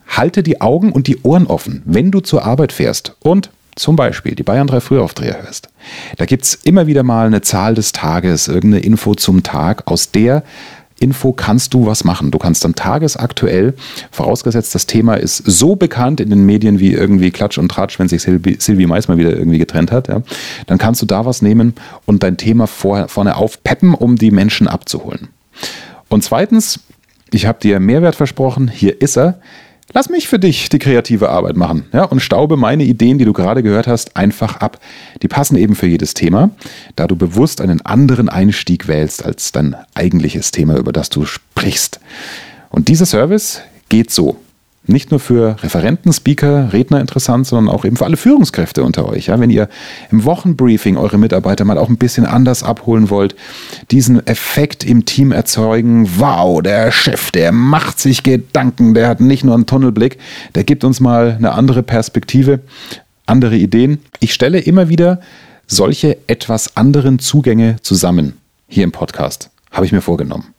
halte 0.06 0.42
die 0.42 0.60
Augen 0.60 0.92
und 0.92 1.06
die 1.06 1.22
Ohren 1.22 1.46
offen, 1.46 1.82
wenn 1.86 2.10
du 2.10 2.20
zur 2.20 2.44
Arbeit 2.44 2.72
fährst 2.72 3.16
und 3.20 3.50
zum 3.76 3.96
Beispiel 3.96 4.34
die 4.34 4.42
Bayern 4.42 4.66
3 4.66 4.80
Frühaufdreher 4.80 5.42
hörst. 5.42 5.68
Da 6.16 6.26
gibt 6.26 6.44
es 6.44 6.54
immer 6.54 6.86
wieder 6.86 7.02
mal 7.02 7.26
eine 7.26 7.42
Zahl 7.42 7.74
des 7.74 7.92
Tages, 7.92 8.48
irgendeine 8.48 8.84
Info 8.84 9.14
zum 9.14 9.42
Tag, 9.42 9.82
aus 9.86 10.10
der 10.10 10.42
Info 11.00 11.32
kannst 11.32 11.74
du 11.74 11.86
was 11.86 12.04
machen. 12.04 12.30
Du 12.30 12.38
kannst 12.38 12.64
dann 12.64 12.74
tagesaktuell, 12.74 13.74
vorausgesetzt 14.10 14.74
das 14.74 14.86
Thema 14.86 15.14
ist 15.14 15.38
so 15.38 15.76
bekannt 15.76 16.20
in 16.20 16.30
den 16.30 16.46
Medien 16.46 16.78
wie 16.78 16.92
irgendwie 16.92 17.30
Klatsch 17.30 17.58
und 17.58 17.68
Tratsch, 17.68 17.98
wenn 17.98 18.08
sich 18.08 18.22
Silvi, 18.22 18.56
Silvi 18.58 18.86
Mais 18.86 19.08
mal 19.08 19.18
wieder 19.18 19.36
irgendwie 19.36 19.58
getrennt 19.58 19.90
hat, 19.90 20.08
ja, 20.08 20.22
dann 20.66 20.78
kannst 20.78 21.02
du 21.02 21.06
da 21.06 21.26
was 21.26 21.42
nehmen 21.42 21.74
und 22.06 22.22
dein 22.22 22.36
Thema 22.36 22.66
vor, 22.66 23.08
vorne 23.08 23.36
aufpeppen, 23.36 23.94
um 23.94 24.16
die 24.16 24.30
Menschen 24.30 24.68
abzuholen. 24.68 25.28
Und 26.08 26.22
zweitens, 26.22 26.80
ich 27.32 27.46
habe 27.46 27.58
dir 27.60 27.80
Mehrwert 27.80 28.14
versprochen, 28.14 28.68
hier 28.68 29.02
ist 29.02 29.16
er. 29.16 29.40
Lass 29.92 30.08
mich 30.08 30.28
für 30.28 30.38
dich 30.38 30.70
die 30.70 30.78
kreative 30.78 31.28
Arbeit 31.28 31.56
machen 31.56 31.84
ja, 31.92 32.04
und 32.04 32.20
staube 32.20 32.56
meine 32.56 32.84
Ideen, 32.84 33.18
die 33.18 33.24
du 33.24 33.32
gerade 33.32 33.62
gehört 33.62 33.86
hast, 33.86 34.16
einfach 34.16 34.56
ab. 34.56 34.80
Die 35.22 35.28
passen 35.28 35.56
eben 35.56 35.74
für 35.74 35.86
jedes 35.86 36.14
Thema, 36.14 36.50
da 36.96 37.06
du 37.06 37.16
bewusst 37.16 37.60
einen 37.60 37.80
anderen 37.82 38.28
Einstieg 38.28 38.88
wählst 38.88 39.24
als 39.24 39.52
dein 39.52 39.76
eigentliches 39.94 40.50
Thema, 40.50 40.76
über 40.76 40.92
das 40.92 41.10
du 41.10 41.26
sprichst. 41.26 42.00
Und 42.70 42.88
dieser 42.88 43.06
Service 43.06 43.60
geht 43.88 44.10
so 44.10 44.40
nicht 44.86 45.10
nur 45.10 45.20
für 45.20 45.56
Referenten, 45.62 46.12
Speaker, 46.12 46.72
Redner 46.72 47.00
interessant, 47.00 47.46
sondern 47.46 47.74
auch 47.74 47.84
eben 47.84 47.96
für 47.96 48.04
alle 48.04 48.16
Führungskräfte 48.16 48.82
unter 48.82 49.08
euch. 49.08 49.26
Ja, 49.26 49.40
wenn 49.40 49.50
ihr 49.50 49.68
im 50.10 50.24
Wochenbriefing 50.24 50.96
eure 50.96 51.18
Mitarbeiter 51.18 51.64
mal 51.64 51.78
auch 51.78 51.88
ein 51.88 51.96
bisschen 51.96 52.26
anders 52.26 52.62
abholen 52.62 53.08
wollt, 53.10 53.34
diesen 53.90 54.26
Effekt 54.26 54.84
im 54.84 55.04
Team 55.04 55.32
erzeugen, 55.32 56.08
wow, 56.18 56.62
der 56.62 56.92
Chef, 56.92 57.30
der 57.30 57.52
macht 57.52 57.98
sich 57.98 58.22
Gedanken, 58.22 58.94
der 58.94 59.08
hat 59.08 59.20
nicht 59.20 59.44
nur 59.44 59.54
einen 59.54 59.66
Tunnelblick, 59.66 60.18
der 60.54 60.64
gibt 60.64 60.84
uns 60.84 61.00
mal 61.00 61.34
eine 61.38 61.52
andere 61.52 61.82
Perspektive, 61.82 62.60
andere 63.26 63.56
Ideen. 63.56 64.00
Ich 64.20 64.34
stelle 64.34 64.58
immer 64.58 64.88
wieder 64.88 65.20
solche 65.66 66.18
etwas 66.26 66.76
anderen 66.76 67.18
Zugänge 67.18 67.76
zusammen 67.80 68.34
hier 68.68 68.84
im 68.84 68.92
Podcast. 68.92 69.50
Habe 69.70 69.86
ich 69.86 69.92
mir 69.92 70.02
vorgenommen. 70.02 70.52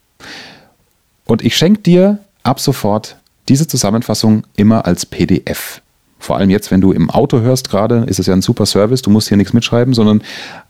Und 1.26 1.44
ich 1.44 1.56
schenke 1.56 1.82
dir 1.82 2.20
ab 2.44 2.60
sofort 2.60 3.18
diese 3.50 3.68
Zusammenfassung 3.68 4.44
immer 4.56 4.86
als 4.86 5.06
PDF. 5.06 5.82
Vor 6.20 6.38
allem 6.38 6.50
jetzt, 6.50 6.72
wenn 6.72 6.82
du 6.82 6.92
im 6.92 7.10
Auto 7.12 7.42
hörst 7.42 7.70
gerade, 7.70 8.06
ist 8.08 8.20
es 8.20 8.26
ja 8.26 8.34
ein 8.34 8.42
super 8.42 8.66
Service, 8.66 9.04
du 9.04 9.12
musst 9.12 9.28
hier 9.28 9.38
nichts 9.38 9.54
mitschreiben, 9.54 9.94
sondern 9.94 10.24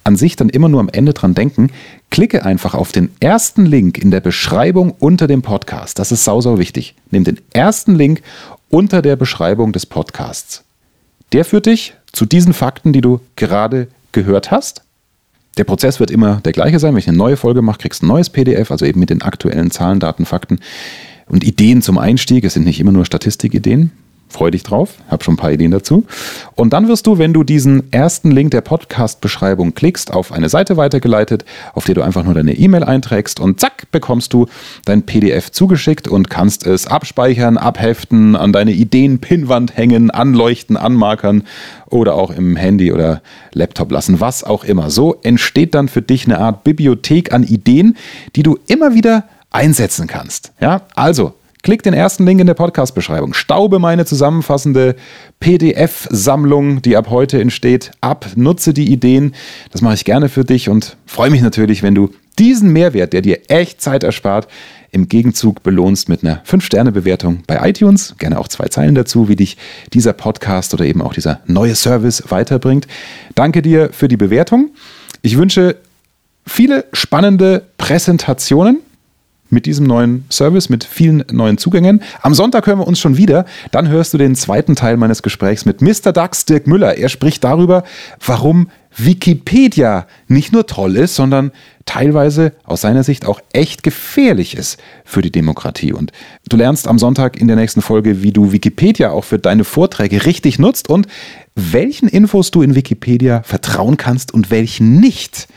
an 0.04 0.18
sich 0.18 0.36
dann 0.36 0.50
immer 0.50 0.68
nur 0.68 0.82
am 0.82 0.90
Ende 0.90 1.14
dran 1.14 1.34
denken. 1.34 1.70
Klicke 2.12 2.44
einfach 2.44 2.74
auf 2.74 2.92
den 2.92 3.10
ersten 3.22 3.66
Link 3.66 3.98
in 3.98 4.12
der 4.12 4.20
Beschreibung 4.20 4.94
unter 5.00 5.28
dem 5.28 5.42
Podcast. 5.42 5.98
Das 5.98 6.12
ist 6.12 6.26
sau, 6.26 6.42
sau 6.42 6.58
wichtig. 6.58 6.96
Nimm 7.12 7.24
den 7.24 7.40
ersten 7.54 7.96
Link 7.96 8.22
unter 8.70 9.02
der 9.02 9.16
Beschreibung 9.16 9.72
des 9.72 9.86
Podcasts. 9.86 10.64
Der 11.32 11.46
führt 11.46 11.68
dich 11.68 11.94
zu 12.12 12.26
diesen 12.26 12.54
Fakten, 12.54 12.92
die 12.92 13.02
du 13.02 13.22
gerade 13.36 13.88
gehört 14.12 14.52
hast. 14.52 14.82
Der 15.58 15.64
Prozess 15.64 16.02
wird 16.02 16.12
immer 16.12 16.42
der 16.44 16.52
gleiche 16.52 16.80
sein. 16.80 16.94
Wenn 16.94 17.00
ich 17.00 17.08
eine 17.08 17.18
neue 17.18 17.38
Folge 17.38 17.62
mache, 17.62 17.78
kriegst 17.78 18.02
du 18.02 18.06
ein 18.06 18.10
neues 18.10 18.30
PDF, 18.30 18.72
also 18.72 18.86
eben 18.86 19.00
mit 19.00 19.10
den 19.10 19.22
aktuellen 19.22 19.72
Zahlen, 19.72 20.02
Daten, 20.02 20.26
Fakten 20.26 20.60
und 21.28 21.44
Ideen 21.44 21.82
zum 21.82 21.98
Einstieg. 21.98 22.44
Es 22.44 22.54
sind 22.54 22.66
nicht 22.66 22.80
immer 22.80 22.92
nur 22.92 23.06
Statistikideen. 23.06 23.92
Freu 24.28 24.52
dich 24.52 24.64
drauf, 24.64 24.96
hab 25.08 25.24
schon 25.24 25.36
ein 25.36 25.38
paar 25.38 25.52
Ideen 25.52 25.72
dazu. 25.72 26.04
Und 26.56 26.74
dann 26.74 26.88
wirst 26.88 27.08
du, 27.08 27.20
wenn 27.20 27.32
du 27.32 27.44
diesen 27.44 27.94
ersten 27.94 28.32
Link 28.32 28.52
der 28.52 28.62
Podcast-Beschreibung 28.62 29.76
klickst, 29.76 30.12
auf 30.12 30.32
eine 30.32 30.50
Seite 30.50 30.78
weitergeleitet, 30.78 31.46
auf 31.74 31.86
der 31.86 31.96
du 31.96 32.02
einfach 32.02 32.24
nur 32.24 32.34
deine 32.34 32.54
E-Mail 32.54 32.84
einträgst 32.84 33.40
und 33.40 33.62
zack, 33.62 33.90
bekommst 33.92 34.34
du 34.34 34.48
dein 34.84 35.04
PDF 35.04 35.52
zugeschickt 35.52 36.08
und 36.08 36.30
kannst 36.30 36.66
es 36.66 36.88
abspeichern, 36.88 37.58
abheften, 37.58 38.36
an 38.36 38.52
deine 38.52 38.74
Ideen-Pinnwand 38.74 39.78
hängen, 39.78 40.12
anleuchten, 40.12 40.76
anmarkern 40.76 41.44
oder 41.90 42.16
auch 42.16 42.32
im 42.32 42.58
Handy 42.58 42.92
oder 42.92 43.22
Laptop 43.54 43.92
lassen, 43.92 44.20
was 44.20 44.44
auch 44.44 44.66
immer. 44.66 44.90
So 44.90 45.16
entsteht 45.22 45.76
dann 45.76 45.88
für 45.88 46.02
dich 46.02 46.26
eine 46.26 46.40
Art 46.40 46.66
Bibliothek 46.66 47.32
an 47.32 47.44
Ideen, 47.44 47.96
die 48.36 48.44
du 48.44 48.58
immer 48.68 48.96
wieder 48.96 49.26
einsetzen 49.56 50.08
kannst. 50.08 50.52
Ja, 50.60 50.82
also 50.96 51.34
Klick 51.66 51.82
den 51.82 51.96
ersten 51.96 52.28
Link 52.28 52.40
in 52.40 52.46
der 52.46 52.54
Podcast-Beschreibung. 52.54 53.34
Staube 53.34 53.80
meine 53.80 54.06
zusammenfassende 54.06 54.96
PDF-Sammlung, 55.40 56.84
die 56.84 56.96
ab 56.96 57.10
heute 57.10 57.42
entsteht, 57.42 57.90
ab. 58.02 58.28
Nutze 58.36 58.72
die 58.72 58.92
Ideen. 58.92 59.34
Das 59.72 59.82
mache 59.82 59.96
ich 59.96 60.06
gerne 60.06 60.30
für 60.30 60.44
dich 60.44 60.70
und 60.70 60.96
freue 61.08 61.32
mich 61.32 61.42
natürlich, 61.42 61.82
wenn 61.82 61.96
du 61.96 62.12
diesen 62.38 62.72
Mehrwert, 62.72 63.14
der 63.14 63.24
dir 63.24 63.40
echt 63.48 63.82
Zeit 63.82 64.04
erspart, 64.04 64.48
im 64.92 65.10
Gegenzug 65.10 65.64
belohnst 65.64 66.08
mit 66.08 66.24
einer 66.24 66.44
5-Sterne-Bewertung 66.44 67.42
bei 67.48 67.68
iTunes. 67.68 68.14
Gerne 68.20 68.40
auch 68.40 68.48
zwei 68.48 68.68
Zeilen 68.68 68.94
dazu, 68.94 69.28
wie 69.28 69.36
dich 69.36 69.58
dieser 69.92 70.14
Podcast 70.14 70.76
oder 70.76 70.86
eben 70.86 71.02
auch 71.02 71.16
dieser 71.16 71.40
neue 71.48 71.74
Service 71.74 72.26
weiterbringt. 72.30 72.86
Danke 73.34 73.64
dir 73.64 73.90
für 73.92 74.08
die 74.08 74.18
Bewertung. 74.18 74.70
Ich 75.24 75.36
wünsche 75.36 75.78
viele 76.46 76.86
spannende 76.94 77.64
Präsentationen 77.80 78.82
mit 79.56 79.66
diesem 79.66 79.88
neuen 79.88 80.26
Service, 80.30 80.70
mit 80.70 80.84
vielen 80.84 81.24
neuen 81.32 81.58
Zugängen. 81.58 82.04
Am 82.22 82.36
Sonntag 82.36 82.68
hören 82.68 82.78
wir 82.78 82.88
uns 82.88 83.00
schon 83.00 83.18
wieder. 83.18 83.46
Dann 83.72 83.88
hörst 83.88 84.14
du 84.14 84.20
den 84.20 84.36
zweiten 84.36 84.76
Teil 84.76 84.98
meines 84.98 85.24
Gesprächs 85.24 85.66
mit 85.66 85.82
Mr. 85.82 86.12
Dax 86.12 86.46
Dirk 86.46 86.68
Müller. 86.68 86.98
Er 86.98 87.10
spricht 87.10 87.44
darüber, 87.44 87.84
warum 88.24 88.70
Wikipedia 88.98 90.08
nicht 90.28 90.54
nur 90.54 90.68
toll 90.68 90.96
ist, 90.96 91.16
sondern 91.16 91.52
teilweise 91.86 92.54
aus 92.64 92.82
seiner 92.82 93.04
Sicht 93.04 93.26
auch 93.26 93.40
echt 93.52 93.84
gefährlich 93.84 94.56
ist 94.56 94.80
für 95.04 95.22
die 95.22 95.32
Demokratie. 95.32 95.94
Und 95.94 96.12
du 96.50 96.58
lernst 96.58 96.88
am 96.88 97.00
Sonntag 97.00 97.40
in 97.40 97.48
der 97.48 97.58
nächsten 97.58 97.82
Folge, 97.82 98.24
wie 98.24 98.32
du 98.32 98.52
Wikipedia 98.52 99.12
auch 99.12 99.24
für 99.24 99.40
deine 99.40 99.64
Vorträge 99.64 100.26
richtig 100.26 100.60
nutzt 100.60 100.90
und 100.90 101.08
welchen 101.56 102.08
Infos 102.08 102.52
du 102.52 102.62
in 102.62 102.76
Wikipedia 102.76 103.42
vertrauen 103.44 103.98
kannst 103.98 104.34
und 104.34 104.52
welchen 104.52 105.00
nicht. 105.00 105.48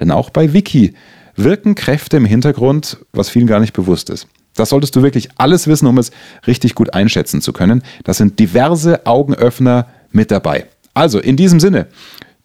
Denn 0.00 0.10
auch 0.10 0.30
bei 0.30 0.52
Wiki 0.52 0.94
wirken 1.38 1.74
Kräfte 1.74 2.16
im 2.16 2.24
Hintergrund, 2.24 2.98
was 3.12 3.30
vielen 3.30 3.46
gar 3.46 3.60
nicht 3.60 3.72
bewusst 3.72 4.10
ist. 4.10 4.26
Das 4.54 4.70
solltest 4.70 4.96
du 4.96 5.02
wirklich 5.02 5.28
alles 5.38 5.68
wissen, 5.68 5.86
um 5.86 5.98
es 5.98 6.10
richtig 6.46 6.74
gut 6.74 6.92
einschätzen 6.92 7.40
zu 7.40 7.52
können. 7.52 7.82
Das 8.04 8.18
sind 8.18 8.38
diverse 8.38 9.06
Augenöffner 9.06 9.86
mit 10.10 10.30
dabei. 10.30 10.66
Also 10.94 11.20
in 11.20 11.36
diesem 11.36 11.60
Sinne, 11.60 11.86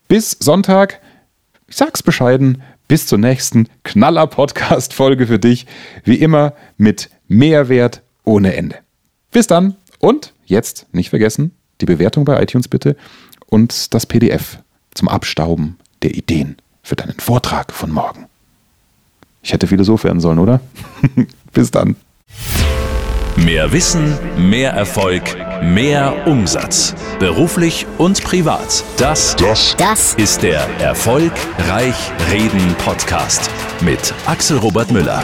bis 0.07 0.37
Sonntag, 0.39 1.01
ich 1.67 1.75
sag's 1.75 2.03
bescheiden, 2.03 2.61
bis 2.87 3.07
zur 3.07 3.17
nächsten 3.17 3.67
Knaller-Podcast-Folge 3.83 5.25
für 5.25 5.39
dich. 5.39 5.65
Wie 6.03 6.15
immer 6.15 6.53
mit 6.77 7.09
Mehrwert 7.27 8.03
ohne 8.23 8.55
Ende. 8.55 8.77
Bis 9.31 9.47
dann 9.47 9.75
und 9.97 10.33
jetzt 10.45 10.85
nicht 10.91 11.09
vergessen, 11.09 11.55
die 11.81 11.85
Bewertung 11.85 12.25
bei 12.25 12.41
iTunes 12.41 12.67
bitte 12.67 12.95
und 13.47 13.93
das 13.93 14.05
PDF 14.05 14.59
zum 14.93 15.07
Abstauben 15.07 15.77
der 16.03 16.13
Ideen 16.13 16.57
für 16.83 16.95
deinen 16.95 17.19
Vortrag 17.19 17.73
von 17.73 17.91
morgen. 17.91 18.27
Ich 19.43 19.51
hätte 19.51 19.67
Philosoph 19.67 20.05
werden 20.05 20.21
sollen, 20.21 20.39
oder? 20.39 20.61
Bis 21.53 21.69
dann. 21.69 21.97
Mehr 23.35 23.71
Wissen, 23.73 24.17
mehr 24.37 24.71
Erfolg, 24.71 25.23
mehr 25.61 26.25
Umsatz. 26.25 26.95
Beruflich 27.19 27.85
und 27.97 28.23
privat. 28.23 28.83
Das, 28.97 29.35
das, 29.35 29.75
das 29.77 30.13
ist 30.13 30.43
der 30.43 30.61
Erfolgreich 30.79 31.95
Reden 32.31 32.75
Podcast 32.85 33.49
mit 33.81 34.13
Axel 34.27 34.57
Robert 34.57 34.91
Müller. 34.91 35.23